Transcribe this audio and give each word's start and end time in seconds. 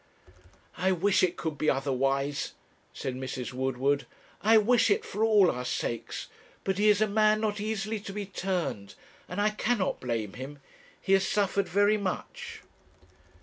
'I 0.77 0.93
wish 0.93 1.21
it 1.21 1.37
could 1.37 1.59
be 1.59 1.69
otherwise,' 1.69 2.53
said 2.91 3.13
Mrs. 3.13 3.53
Woodward, 3.53 4.07
'I 4.41 4.57
wish 4.57 4.89
it 4.89 5.05
for 5.05 5.23
all 5.23 5.51
our 5.51 5.63
sakes; 5.63 6.27
but 6.63 6.79
he 6.79 6.89
is 6.89 7.01
a 7.01 7.07
man 7.07 7.39
not 7.39 7.59
easily 7.61 7.99
to 7.99 8.11
be 8.11 8.25
turned, 8.25 8.95
and 9.29 9.39
I 9.39 9.51
cannot 9.51 9.99
blame 9.99 10.33
him. 10.33 10.57
He 10.99 11.13
has 11.13 11.27
suffered 11.27 11.69
very 11.69 11.97
much.' 11.97 12.63